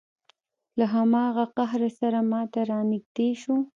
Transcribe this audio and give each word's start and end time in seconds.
له 0.77 0.85
هماغه 0.95 1.45
قهره 1.57 1.89
سره 1.99 2.19
ما 2.31 2.41
ته 2.53 2.61
را 2.69 2.79
نږدې 2.91 3.29
شو. 3.41 3.55